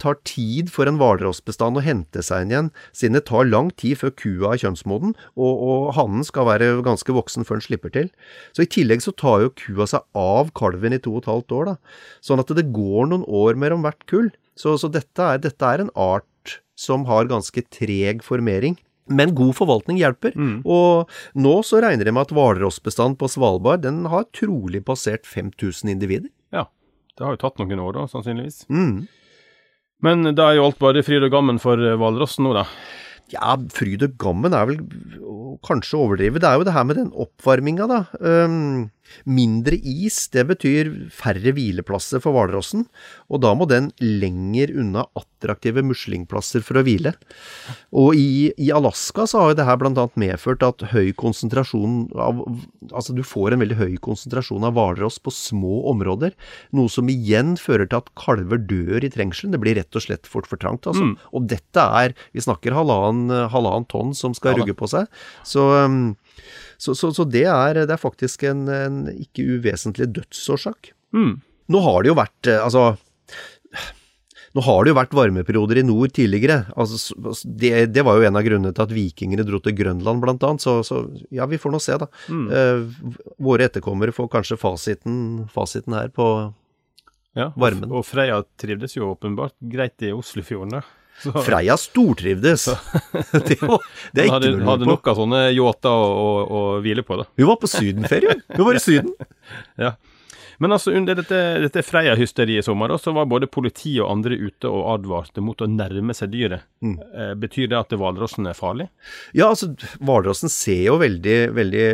tar 0.00 0.18
tid 0.26 0.70
for 0.72 0.88
en 0.88 0.98
hvalrossbestand 1.00 1.80
å 1.80 1.84
hente 1.84 2.22
seg 2.24 2.50
igjen, 2.50 2.70
siden 2.96 3.18
det 3.18 3.24
tar 3.30 3.48
lang 3.48 3.70
tid 3.80 4.00
før 4.00 4.14
kua 4.20 4.52
er 4.54 4.62
kjønnsmoden, 4.64 5.14
og, 5.34 5.52
og 5.54 5.92
hannen 5.98 6.26
skal 6.26 6.48
være 6.48 6.70
ganske 6.86 7.16
voksen 7.16 7.46
før 7.48 7.60
den 7.60 7.66
slipper 7.68 7.94
til. 7.94 8.10
Så 8.56 8.64
i 8.66 8.70
tillegg 8.70 9.04
så 9.04 9.14
tar 9.16 9.46
jo 9.46 9.54
kua 9.64 9.88
seg 9.90 10.06
av 10.18 10.54
kalven 10.56 10.96
i 10.96 11.02
to 11.02 11.16
og 11.16 11.24
et 11.24 11.32
halvt 11.32 11.58
år, 11.58 11.72
da. 11.72 12.00
Sånn 12.24 12.42
at 12.42 12.54
det 12.56 12.68
går 12.74 13.10
noen 13.10 13.26
år 13.28 13.60
mellom 13.60 13.84
hvert 13.86 14.06
kull. 14.10 14.32
Så, 14.58 14.76
så 14.78 14.90
dette, 14.92 15.18
er, 15.18 15.42
dette 15.42 15.66
er 15.66 15.82
en 15.82 15.94
art 15.98 16.58
som 16.78 17.06
har 17.08 17.30
ganske 17.30 17.64
treg 17.74 18.22
formering. 18.26 18.78
Men 19.04 19.34
god 19.36 19.52
forvaltning 19.58 19.98
hjelper, 20.00 20.32
og 20.64 21.10
nå 21.36 21.58
så 21.68 21.82
regner 21.84 22.08
de 22.08 22.12
med 22.14 22.24
at 22.24 22.30
hvalrossbestanden 22.32 23.18
på 23.20 23.28
Svalbard 23.28 23.82
den 23.84 24.06
har 24.08 24.24
trolig 24.32 24.80
passert 24.86 25.28
5000 25.28 25.92
individer. 25.92 26.30
Ja. 26.56 26.70
Det 27.12 27.26
har 27.26 27.36
jo 27.36 27.42
tatt 27.44 27.60
noen 27.60 27.82
år, 27.84 27.92
da, 27.98 28.06
sannsynligvis. 28.08 28.64
Mm. 28.72 29.04
Men 30.02 30.34
da 30.36 30.50
er 30.50 30.58
jo 30.58 30.68
alt 30.68 30.80
bare 30.82 31.04
fryd 31.06 31.26
og 31.26 31.32
gammen 31.34 31.60
for 31.62 31.80
eh, 31.80 31.96
hvalrossen 32.00 32.46
nå, 32.46 32.54
da. 32.56 32.66
Ja, 33.32 33.54
fryd 33.72 34.04
og 34.04 34.18
gammen 34.20 34.54
er 34.56 34.66
vel 34.68 34.82
å 35.22 35.56
kanskje 35.64 36.00
overdrive. 36.00 36.42
Det 36.42 36.48
er 36.48 36.58
jo 36.58 36.66
det 36.66 36.74
her 36.76 36.84
med 36.88 36.98
den 37.00 37.12
oppvarminga, 37.24 37.86
da. 37.88 38.00
Um, 38.20 38.90
mindre 39.28 39.76
is, 39.78 40.16
det 40.32 40.46
betyr 40.48 40.90
færre 41.14 41.52
hvileplasser 41.54 42.22
for 42.24 42.34
hvalrossen. 42.34 42.86
Og 43.28 43.42
da 43.44 43.52
må 43.56 43.68
den 43.70 43.90
lenger 44.00 44.72
unna 44.80 45.04
attraktive 45.18 45.84
muslingplasser 45.86 46.64
for 46.64 46.80
å 46.80 46.84
hvile. 46.86 47.14
Og 47.94 48.18
i, 48.18 48.50
i 48.60 48.70
Alaska 48.74 49.26
så 49.30 49.42
har 49.42 49.52
jo 49.52 49.58
det 49.60 49.68
her 49.68 49.86
annet 49.90 50.18
medført 50.20 50.64
at 50.66 50.86
høy 50.94 51.12
konsentrasjon 51.18 52.08
av 52.14 52.42
Altså 52.94 53.14
du 53.16 53.22
får 53.26 53.54
en 53.54 53.62
veldig 53.62 53.76
høy 53.78 53.94
konsentrasjon 54.04 54.64
av 54.66 54.74
hvalross 54.76 55.16
på 55.22 55.32
små 55.34 55.84
områder. 55.90 56.34
Noe 56.76 56.90
som 56.92 57.08
igjen 57.10 57.54
fører 57.60 57.88
til 57.88 58.02
at 58.02 58.10
kalver 58.18 58.60
dør 58.60 59.04
i 59.04 59.10
trengselen. 59.12 59.54
Det 59.54 59.60
blir 59.62 59.78
rett 59.78 59.96
og 59.96 60.04
slett 60.04 60.28
fort 60.30 60.48
for 60.50 60.60
trangt, 60.60 60.86
altså. 60.90 61.08
Mm. 61.10 61.14
Og 61.34 61.48
dette 61.50 61.86
er 62.04 62.14
Vi 62.34 62.42
snakker 62.44 62.76
halvannen, 62.76 63.32
halvannen 63.52 63.88
tonn 63.90 64.12
som 64.16 64.34
skal 64.36 64.54
Ja 64.54 64.64
rugge 64.64 64.76
på 64.76 64.88
seg. 64.90 65.10
Så, 65.46 65.64
um, 65.84 66.14
så, 66.78 66.94
så, 66.98 67.12
så 67.14 67.24
det, 67.28 67.46
er, 67.50 67.84
det 67.84 67.94
er 67.94 68.00
faktisk 68.00 68.46
en, 68.50 68.66
en 68.68 69.02
ikke 69.12 69.46
uvesentlig 69.56 70.10
dødsårsak. 70.16 70.92
Mm. 71.16 71.36
Nå 71.72 71.80
har 71.84 72.02
det 72.04 72.10
jo 72.10 72.16
vært 72.18 72.48
eh, 72.50 72.60
Altså 72.60 72.90
nå 74.54 74.62
har 74.62 74.84
det 74.84 74.92
jo 74.92 74.96
vært 75.00 75.14
varmeperioder 75.18 75.80
i 75.80 75.82
nord 75.82 76.12
tidligere. 76.14 76.60
Altså, 76.78 77.16
det, 77.42 77.72
det 77.90 78.04
var 78.06 78.20
jo 78.20 78.26
en 78.28 78.38
av 78.38 78.44
grunnene 78.46 78.70
til 78.70 78.84
at 78.84 78.92
vikingene 78.94 79.42
dro 79.46 79.58
til 79.62 79.74
Grønland, 79.74 80.20
blant 80.22 80.44
annet. 80.46 80.62
Så, 80.62 80.76
så 80.86 81.00
ja, 81.34 81.48
vi 81.50 81.58
får 81.58 81.74
nå 81.74 81.80
se, 81.82 81.96
da. 81.98 82.06
Mm. 82.30 82.44
Eh, 82.54 83.24
våre 83.42 83.66
etterkommere 83.66 84.14
får 84.14 84.28
kanskje 84.36 84.58
fasiten, 84.62 85.16
fasiten 85.54 85.98
her 85.98 86.12
på 86.14 86.28
Ja. 87.34 87.48
Varmen. 87.58 87.90
Og 87.90 88.06
Freia 88.06 88.38
trivdes 88.62 88.94
jo 88.94 89.08
åpenbart 89.10 89.56
greit 89.58 90.06
i 90.06 90.12
Oslofjorden, 90.14 90.76
da. 90.78 90.84
Freia 91.22 91.76
stortrivdes. 91.80 92.66
det, 93.48 93.58
var, 93.62 93.84
det 94.12 94.24
er 94.24 94.26
ikke 94.26 94.34
hadde, 94.38 94.50
noe 94.58 94.70
hadde 94.72 94.88
nok 94.88 95.12
av 95.12 95.20
sånne 95.20 95.44
yachter 95.54 95.94
å, 95.94 96.08
å, 96.24 96.32
å 96.44 96.64
hvile 96.84 97.04
på, 97.06 97.20
da. 97.20 97.28
Hun 97.40 97.52
var 97.52 97.60
på 97.62 97.70
sydenferie. 97.70 98.40
Hun 98.54 98.66
var 98.66 98.80
i 98.80 98.82
Syden. 98.82 99.14
Ja. 99.80 99.96
Men 100.62 100.74
altså, 100.76 100.92
under 100.94 101.18
dette, 101.18 101.38
dette 101.64 101.82
Freia-hysteriet 101.82 102.62
i 102.62 102.64
sommer, 102.64 102.92
da, 102.92 102.98
så 103.00 103.12
var 103.16 103.26
både 103.30 103.48
politi 103.50 103.96
og 103.98 104.12
andre 104.12 104.38
ute 104.38 104.70
og 104.70 104.86
advarte 104.92 105.42
mot 105.42 105.60
å 105.60 105.68
nærme 105.70 106.14
seg 106.16 106.30
dyret. 106.34 106.66
Mm. 106.84 106.94
Eh, 107.10 107.32
betyr 107.42 107.72
det 107.72 107.80
at 107.80 107.96
hvalrossen 107.98 108.46
er 108.46 108.58
farlig? 108.58 108.86
Ja, 109.34 109.50
altså, 109.50 109.72
hvalrossen 109.98 110.52
ser 110.52 110.84
jo 110.86 111.00
veldig, 111.02 111.38
veldig 111.58 111.88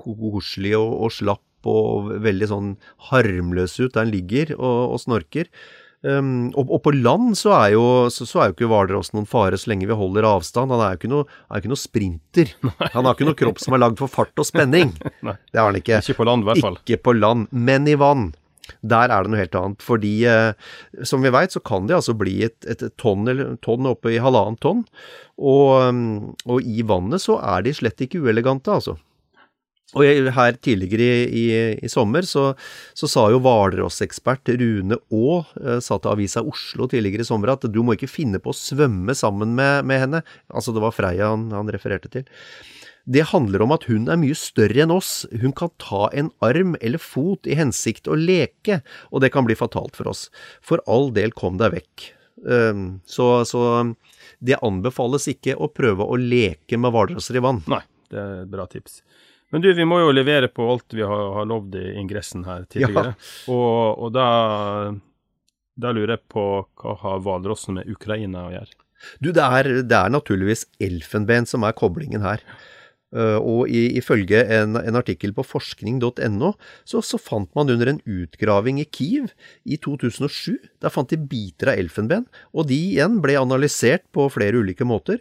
koselig 0.00 0.74
og, 0.78 0.96
og 1.04 1.14
slapp 1.18 1.68
og 1.68 2.08
veldig 2.24 2.48
sånn 2.48 2.72
harmløs 3.10 3.76
ut 3.82 3.92
der 3.92 4.06
den 4.06 4.14
ligger 4.14 4.54
og, 4.56 4.94
og 4.96 5.02
snorker. 5.02 5.50
Um, 6.00 6.48
og, 6.56 6.70
og 6.72 6.80
på 6.86 6.94
land 6.96 7.34
så 7.36 7.52
er 7.58 7.74
jo, 7.74 7.84
så, 8.08 8.24
så 8.24 8.40
er 8.40 8.48
jo 8.48 8.54
ikke 8.54 8.70
hvalrossen 8.70 9.18
noen 9.18 9.28
fare 9.28 9.58
så 9.60 9.68
lenge 9.72 9.88
vi 9.90 9.96
holder 9.96 10.28
avstand. 10.30 10.72
Han 10.72 10.80
er 10.80 10.94
jo 10.94 11.00
ikke 11.02 11.12
noe, 11.12 11.38
er 11.50 11.60
ikke 11.60 11.72
noe 11.72 11.80
sprinter. 11.80 12.52
Han 12.96 13.04
har 13.04 13.16
ikke 13.16 13.28
noe 13.28 13.40
kropp 13.42 13.60
som 13.60 13.76
er 13.76 13.84
lagd 13.84 14.00
for 14.00 14.12
fart 14.12 14.40
og 14.40 14.48
spenning. 14.48 14.94
Nei. 15.26 15.36
Det 15.52 15.60
har 15.60 15.68
han 15.68 15.80
ikke. 15.80 16.00
Ikke 16.00 16.22
på 16.22 16.28
land, 16.28 16.46
i 16.46 16.50
hvert 16.50 16.64
fall. 16.64 16.78
Ikke 16.84 17.02
på 17.10 17.16
land, 17.18 17.50
men 17.52 17.88
i 17.90 17.98
vann. 18.00 18.30
Der 18.86 19.10
er 19.12 19.24
det 19.24 19.32
noe 19.32 19.40
helt 19.42 19.56
annet. 19.58 19.84
Fordi, 19.84 20.14
eh, 20.30 21.04
som 21.04 21.24
vi 21.24 21.32
veit, 21.34 21.52
så 21.52 21.60
kan 21.60 21.88
det 21.90 21.98
altså 21.98 22.14
bli 22.16 22.38
et, 22.46 22.58
et 22.70 22.86
tonn, 23.00 23.28
eller 23.28 23.56
tonn 23.64 23.88
oppe 23.90 24.14
i 24.14 24.20
halvannet 24.22 24.62
tonn. 24.64 24.84
Og, 25.40 25.90
um, 25.90 26.32
og 26.46 26.64
i 26.64 26.84
vannet 26.86 27.24
så 27.24 27.38
er 27.42 27.66
de 27.66 27.76
slett 27.76 28.00
ikke 28.06 28.22
uelegante, 28.24 28.72
altså. 28.72 28.96
Og 29.98 30.06
her 30.36 30.56
tidligere 30.62 31.26
i, 31.26 31.40
i, 31.40 31.46
i 31.82 31.88
sommer 31.90 32.26
så, 32.28 32.52
så 32.94 33.08
sa 33.10 33.24
jo 33.32 33.40
hvalrossekspert 33.42 34.52
Rune 34.60 35.00
Aa, 35.10 35.38
eh, 35.58 35.80
sa 35.82 35.98
til 35.98 36.12
Avisa 36.12 36.44
Oslo 36.46 36.86
tidligere 36.90 37.26
i 37.26 37.28
sommer 37.28 37.56
at 37.56 37.66
du 37.66 37.80
må 37.82 37.96
ikke 37.96 38.10
finne 38.10 38.38
på 38.42 38.52
å 38.52 38.56
svømme 38.56 39.16
sammen 39.18 39.56
med, 39.58 39.88
med 39.90 40.04
henne. 40.04 40.22
Altså 40.54 40.74
det 40.76 40.84
var 40.84 40.94
Freia 40.94 41.32
han, 41.32 41.48
han 41.54 41.72
refererte 41.74 42.12
til. 42.12 42.28
Det 43.10 43.24
handler 43.32 43.64
om 43.64 43.74
at 43.74 43.88
hun 43.90 44.06
er 44.12 44.20
mye 44.20 44.36
større 44.38 44.84
enn 44.84 44.92
oss. 44.94 45.24
Hun 45.42 45.54
kan 45.56 45.72
ta 45.82 46.06
en 46.14 46.30
arm 46.44 46.76
eller 46.78 47.02
fot 47.02 47.48
i 47.48 47.56
hensikt 47.58 48.06
å 48.06 48.18
leke, 48.18 48.82
og 49.10 49.24
det 49.24 49.32
kan 49.34 49.48
bli 49.48 49.56
fatalt 49.58 49.98
for 49.98 50.12
oss. 50.12 50.28
For 50.62 50.84
all 50.86 51.10
del, 51.16 51.34
kom 51.34 51.58
deg 51.58 51.74
vekk. 51.74 52.10
Um, 52.46 53.00
så, 53.08 53.42
så 53.48 53.62
det 54.38 54.60
anbefales 54.64 55.26
ikke 55.32 55.56
å 55.58 55.68
prøve 55.72 56.06
å 56.06 56.20
leke 56.20 56.78
med 56.80 56.94
hvalrosser 56.94 57.40
i 57.40 57.42
vann. 57.44 57.64
Nei, 57.72 57.82
det 58.12 58.20
er 58.20 58.38
et 58.44 58.52
bra 58.52 58.68
tips. 58.70 59.00
Men 59.50 59.64
du, 59.64 59.70
vi 59.74 59.86
må 59.88 59.98
jo 59.98 60.12
levere 60.14 60.50
på 60.52 60.66
alt 60.72 60.94
vi 60.94 61.02
har, 61.06 61.24
har 61.36 61.48
lovd 61.50 61.74
i 61.80 61.86
ingressen 61.98 62.44
her 62.46 62.66
tidligere. 62.70 63.16
Og, 63.50 64.04
og 64.06 64.12
da, 64.14 64.26
da 65.74 65.94
lurer 65.94 66.16
jeg 66.16 66.26
på 66.30 66.44
hva 66.80 66.94
har 67.02 67.24
hvalrossen 67.24 67.80
med 67.80 67.90
Ukraina 67.90 68.46
å 68.46 68.52
gjøre? 68.54 68.78
Du, 69.18 69.30
det 69.32 69.42
er, 69.42 69.70
det 69.88 69.96
er 69.96 70.12
naturligvis 70.12 70.66
elfenben 70.82 71.48
som 71.48 71.64
er 71.66 71.76
koblingen 71.76 72.22
her. 72.24 72.44
Uh, 73.10 73.42
og 73.42 73.70
i, 73.72 73.88
ifølge 73.98 74.44
en, 74.54 74.76
en 74.78 74.98
artikkel 75.00 75.32
på 75.34 75.42
forskning.no, 75.42 76.52
så, 76.86 77.00
så 77.02 77.18
fant 77.18 77.50
man 77.58 77.72
under 77.72 77.90
en 77.90 77.98
utgraving 78.06 78.78
i 78.78 78.86
Kiev 78.86 79.32
i 79.66 79.80
2007, 79.82 80.60
der 80.78 80.94
fant 80.94 81.10
de 81.10 81.18
biter 81.18 81.72
av 81.72 81.82
elfenben, 81.82 82.28
og 82.54 82.68
de 82.70 82.78
igjen 82.92 83.18
ble 83.24 83.34
analysert 83.40 84.06
på 84.14 84.28
flere 84.30 84.62
ulike 84.62 84.86
måter, 84.86 85.18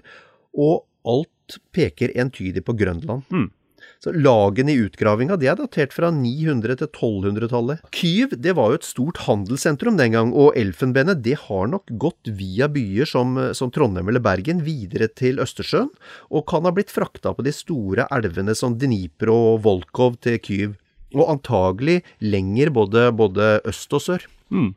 og 0.54 0.84
alt 1.10 1.58
peker 1.74 2.14
entydig 2.20 2.62
på 2.68 2.78
Grønland. 2.78 3.26
Mm. 3.34 3.50
Så 4.00 4.14
Lagene 4.16 4.72
i 4.72 4.80
utgravinga 4.80 5.36
de 5.36 5.50
er 5.52 5.58
datert 5.60 5.92
fra 5.92 6.08
900- 6.16 6.78
til 6.80 6.88
1200-tallet. 6.88 7.82
Kyiv 7.92 8.32
det 8.40 8.54
var 8.56 8.72
jo 8.72 8.78
et 8.80 8.88
stort 8.88 9.18
handelssentrum 9.26 9.98
den 10.00 10.14
gang, 10.16 10.30
og 10.32 10.56
elfenbenet 10.60 11.20
det 11.26 11.36
har 11.42 11.68
nok 11.68 11.92
gått 12.00 12.32
via 12.40 12.70
byer 12.72 13.10
som, 13.10 13.36
som 13.58 13.74
Trondheim 13.76 14.08
eller 14.08 14.24
Bergen 14.24 14.64
videre 14.64 15.10
til 15.12 15.42
Østersjøen, 15.44 15.92
og 16.32 16.46
kan 16.48 16.64
ha 16.64 16.72
blitt 16.76 16.94
frakta 16.96 17.34
på 17.36 17.44
de 17.44 17.52
store 17.56 18.08
elvene 18.16 18.56
som 18.56 18.78
Dnipro 18.80 19.36
og 19.56 19.66
Volkov 19.68 20.16
til 20.24 20.40
Kyiv. 20.48 20.78
Og 21.18 21.26
antagelig 21.34 21.98
lenger 22.24 22.72
både, 22.72 23.10
både 23.18 23.58
øst 23.68 23.98
og 23.98 24.06
sør. 24.06 24.30
Mm. 24.54 24.72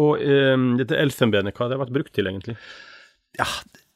Og 0.00 0.22
eh, 0.24 0.56
dette 0.80 0.96
elfenbenet, 0.96 1.52
hva 1.52 1.66
har 1.66 1.74
det 1.74 1.82
vært 1.82 1.92
brukt 1.98 2.16
til, 2.16 2.30
egentlig? 2.30 2.56
Ja, 3.36 3.50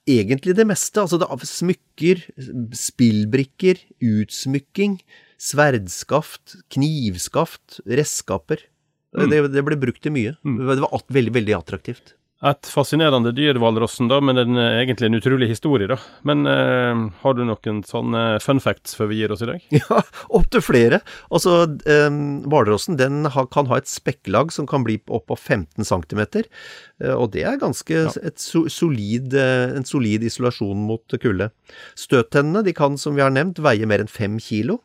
egentlig 0.08 0.56
det 0.58 0.66
meste. 0.68 1.02
Altså 1.02 1.18
det 1.20 1.28
er 1.28 1.46
smykker, 1.48 2.24
spillbrikker, 2.76 3.82
utsmykking, 4.02 4.98
sverdskaft, 5.42 6.58
knivskaft, 6.72 7.80
redskaper. 7.86 8.66
Det, 9.12 9.42
det 9.52 9.64
ble 9.66 9.76
brukt 9.76 10.02
til 10.04 10.14
mye. 10.14 10.34
Det 10.40 10.68
var 10.70 10.86
at, 10.88 11.08
veldig, 11.12 11.34
veldig 11.36 11.56
attraktivt. 11.58 12.14
Et 12.42 12.68
fascinerende 12.74 13.30
dyr, 13.36 13.54
hvalrossen, 13.62 14.08
da, 14.10 14.16
men 14.18 14.34
den 14.34 14.58
er 14.58 14.80
egentlig 14.80 15.06
en 15.06 15.18
utrolig 15.20 15.46
historie, 15.52 15.86
da. 15.86 15.94
Men 16.26 16.42
eh, 16.50 17.02
har 17.22 17.36
du 17.38 17.44
noen 17.46 17.82
sånne 17.86 18.22
fun 18.42 18.58
facts 18.62 18.96
før 18.98 19.12
vi 19.12 19.20
gir 19.20 19.34
oss 19.34 19.44
i 19.46 19.50
dag? 19.52 19.68
Ja, 19.78 20.00
opptil 20.34 20.64
flere. 20.66 20.98
Altså, 21.30 21.54
eh, 21.86 22.08
hvalrossen 22.50 22.98
den 22.98 23.28
ha, 23.30 23.46
kan 23.46 23.70
ha 23.70 23.78
et 23.78 23.90
spekklag 23.90 24.50
som 24.54 24.66
kan 24.66 24.82
bli 24.86 24.98
opp 25.06 25.28
på 25.30 25.38
15 25.38 25.86
cm. 25.86 26.22
Eh, 26.34 27.14
og 27.14 27.30
det 27.36 27.46
er 27.46 27.62
ganske 27.62 28.06
et 28.10 28.42
so, 28.42 28.64
solid, 28.66 29.38
eh, 29.38 29.76
en 29.78 29.86
solid 29.86 30.26
isolasjon 30.26 30.82
mot 30.90 31.18
kulde. 31.22 31.52
Støttennene 31.94 32.64
de 32.66 32.74
kan, 32.74 32.98
som 32.98 33.14
vi 33.14 33.22
har 33.22 33.30
nevnt, 33.30 33.62
veie 33.62 33.86
mer 33.86 34.02
enn 34.02 34.10
5 34.10 34.42
kilo. 34.42 34.80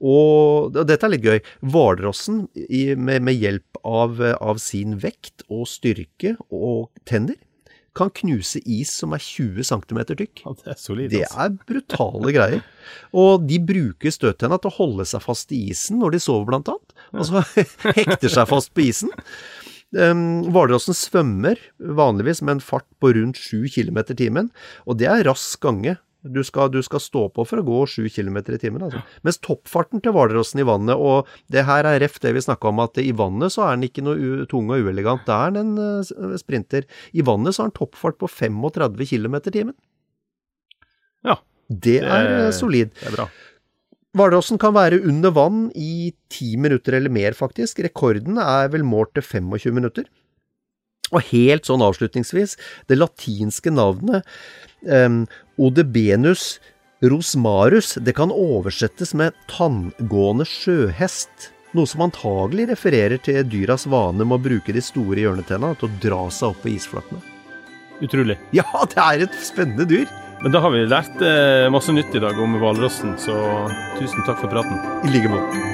Og, 0.00 0.74
og 0.74 0.84
dette 0.88 1.06
er 1.06 1.14
litt 1.14 1.24
gøy. 1.26 1.40
Hvalrossen, 1.72 2.44
med, 2.98 3.24
med 3.24 3.38
hjelp 3.38 3.80
av, 3.84 4.20
av 4.38 4.60
sin 4.62 4.98
vekt 5.02 5.46
og 5.48 5.66
styrke 5.70 6.36
og 6.50 6.90
tenner, 7.08 7.38
kan 7.94 8.10
knuse 8.10 8.58
is 8.66 8.90
som 8.90 9.14
er 9.14 9.22
20 9.22 9.66
cm 9.68 10.00
tykk. 10.10 10.42
Ja, 10.42 10.54
det 10.58 10.72
er 10.72 10.78
solid. 10.80 11.12
Det 11.12 11.22
altså. 11.28 11.44
er 11.44 11.58
brutale 11.68 12.32
greier. 12.34 12.64
Og 13.14 13.44
de 13.48 13.60
bruker 13.62 14.14
støttenna 14.14 14.58
til 14.58 14.72
å 14.72 14.78
holde 14.80 15.06
seg 15.08 15.22
fast 15.24 15.54
i 15.54 15.60
isen 15.70 16.00
når 16.02 16.16
de 16.16 16.24
sover, 16.24 16.48
blant 16.50 16.72
annet. 16.72 16.96
Altså 17.14 17.44
hekter 18.00 18.32
seg 18.32 18.50
fast 18.50 18.74
på 18.74 18.88
isen. 18.88 19.14
Um, 19.94 20.50
svømmer 20.90 21.60
vanligvis 21.78 22.42
med 22.42 22.56
en 22.56 22.64
fart 22.64 22.86
på 22.98 23.12
rundt 23.14 23.38
7 23.38 23.70
km 23.70 24.00
i 24.10 24.18
timen, 24.18 24.50
og 24.90 24.98
det 24.98 25.06
er 25.06 25.22
rask 25.28 25.60
gange. 25.62 25.94
Du 26.24 26.40
skal, 26.44 26.70
du 26.72 26.78
skal 26.82 27.00
stå 27.04 27.26
på 27.36 27.44
for 27.44 27.60
å 27.60 27.64
gå 27.66 27.78
7 27.86 28.08
km 28.08 28.38
i 28.54 28.58
timen. 28.58 28.80
Altså. 28.86 29.02
Mens 29.26 29.36
toppfarten 29.44 30.00
til 30.00 30.14
hvalrossen 30.16 30.62
i 30.62 30.64
vannet, 30.64 30.96
og 30.96 31.28
det 31.52 31.66
her 31.68 31.84
er 31.84 32.00
ref 32.00 32.16
det 32.22 32.32
vi 32.32 32.40
snakka 32.40 32.70
om, 32.70 32.80
at 32.80 32.96
i 33.02 33.10
vannet 33.12 33.52
så 33.52 33.66
er 33.66 33.76
den 33.76 33.84
ikke 33.90 34.04
noe 34.06 34.46
tung 34.48 34.70
og 34.72 34.86
uelegant. 34.88 35.26
Da 35.28 35.42
er 35.46 35.56
den 35.58 35.74
en 35.76 36.00
uh, 36.08 36.36
sprinter. 36.40 36.86
I 37.12 37.20
vannet 37.28 37.52
så 37.52 37.62
har 37.66 37.68
den 37.68 37.76
toppfart 37.76 38.16
på 38.22 38.30
35 38.32 39.04
km 39.12 39.36
i 39.42 39.52
timen. 39.58 39.76
Ja, 41.24 41.36
Det 41.68 42.00
er 42.02 42.24
Det- 42.24 42.48
uh, 42.48 42.52
solid. 42.52 42.94
det 43.00 43.08
er 43.12 43.16
bra. 43.16 43.28
Hvalrossen 44.14 44.58
kan 44.62 44.72
være 44.72 45.02
under 45.04 45.30
vann 45.34 45.72
i 45.74 46.12
10 46.30 46.56
minutter 46.56 46.94
eller 46.94 47.10
mer, 47.10 47.32
faktisk. 47.32 47.80
Rekorden 47.82 48.38
er 48.38 48.68
vel 48.70 48.82
målt 48.86 49.12
til 49.14 49.22
25 49.22 49.72
minutter. 49.74 50.04
Og 51.14 51.30
helt 51.30 51.68
sånn 51.68 51.84
avslutningsvis, 51.84 52.56
det 52.90 52.98
latinske 52.98 53.70
navnet 53.70 54.26
um, 54.82 55.24
Odebenus 55.62 56.58
rosmarus, 57.04 57.94
det 58.00 58.14
kan 58.16 58.32
oversettes 58.32 59.14
med 59.14 59.36
tanngående 59.50 60.46
sjøhest. 60.48 61.50
Noe 61.74 61.90
som 61.90 62.04
antagelig 62.06 62.68
refererer 62.70 63.18
til 63.22 63.42
dyras 63.50 63.88
vane 63.90 64.22
med 64.24 64.38
å 64.38 64.44
bruke 64.44 64.74
de 64.74 64.82
store 64.84 65.24
hjørnetenna 65.24 65.74
til 65.78 65.88
å 65.88 66.02
dra 66.02 66.20
seg 66.30 66.52
opp 66.52 66.62
på 66.62 66.74
isflakene. 66.76 67.22
Utrolig. 68.04 68.38
Ja, 68.58 68.66
det 68.90 69.00
er 69.02 69.26
et 69.28 69.40
spennende 69.42 69.88
dyr! 69.90 70.08
Men 70.44 70.52
da 70.52 70.60
har 70.60 70.74
vi 70.74 70.82
lært 70.84 71.22
eh, 71.24 71.70
masse 71.72 71.94
nytt 71.94 72.14
i 72.14 72.20
dag 72.20 72.38
om 72.42 72.58
hvalrossen, 72.60 73.14
så 73.22 73.36
tusen 73.96 74.26
takk 74.26 74.42
for 74.42 74.52
praten. 74.52 74.76
I 75.06 75.14
like 75.14 75.30
måte. 75.32 75.73